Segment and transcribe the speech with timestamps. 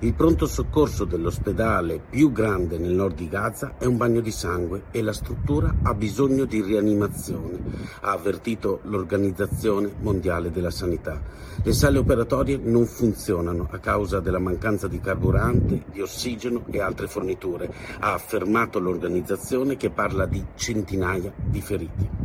[0.00, 4.84] Il pronto soccorso dell'ospedale più grande nel nord di Gaza è un bagno di sangue
[4.90, 7.58] e la struttura ha bisogno di rianimazione,
[8.00, 11.20] ha avvertito l'Organizzazione Mondiale della Sanità.
[11.62, 17.06] Le sale operatorie non funzionano a causa della mancanza di carburante, di ossigeno e altre
[17.06, 22.23] forniture, ha affermato l'organizzazione che parla di centinaia di feriti.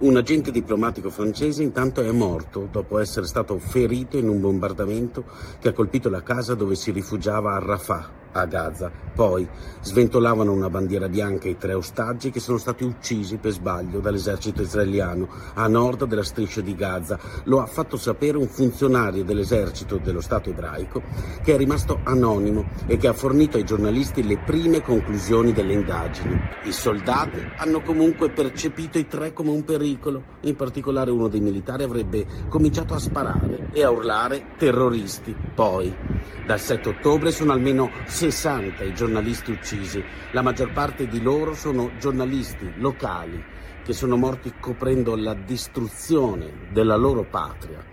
[0.00, 5.24] Un agente diplomatico francese intanto è morto dopo essere stato ferito in un bombardamento
[5.60, 8.90] che ha colpito la casa dove si rifugiava a Rafah, a Gaza.
[9.14, 9.48] Poi
[9.80, 15.28] sventolavano una bandiera bianca i tre ostaggi che sono stati uccisi per sbaglio dall'esercito israeliano
[15.54, 17.18] a nord della striscia di Gaza.
[17.44, 21.02] Lo ha fatto sapere un funzionario dell'esercito dello Stato ebraico
[21.42, 26.38] che è rimasto anonimo e che ha fornito ai giornalisti le prime conclusioni delle indagini.
[26.64, 30.22] I soldati hanno comunque percepito i tre come un pericolo.
[30.42, 35.47] In particolare uno dei militari avrebbe cominciato a sparare e a urlare terroristi.
[35.58, 35.92] Poi,
[36.46, 40.00] dal 7 ottobre sono almeno 60 i giornalisti uccisi.
[40.30, 43.44] La maggior parte di loro sono giornalisti locali
[43.82, 47.84] che sono morti coprendo la distruzione della loro patria,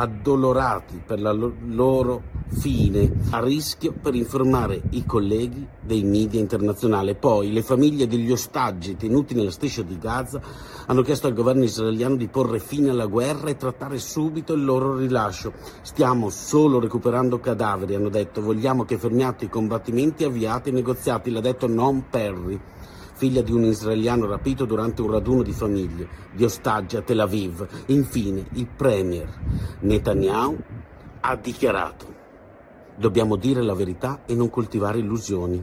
[0.00, 7.14] addolorati per la lo- loro fine, a rischio per informare i colleghi dei media internazionali.
[7.14, 10.40] Poi le famiglie degli ostaggi tenuti nella striscia di Gaza
[10.86, 14.96] hanno chiesto al governo israeliano di porre fine alla guerra e trattare subito il loro
[14.96, 15.52] rilascio.
[15.82, 18.40] Stiamo solo recuperando cadaveri, hanno detto.
[18.40, 22.58] Vogliamo che fermiate i combattimenti avviate i negoziati, l'ha detto Non Perry
[23.20, 27.68] figlia di un israeliano rapito durante un raduno di famiglie, di ostaggi a Tel Aviv.
[27.88, 29.28] Infine, il premier
[29.80, 30.56] Netanyahu
[31.20, 32.16] ha dichiarato
[32.96, 35.62] dobbiamo dire la verità e non coltivare illusioni.